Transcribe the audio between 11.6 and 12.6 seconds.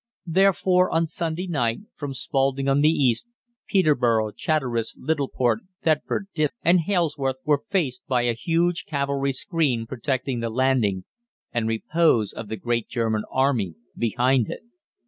repose of the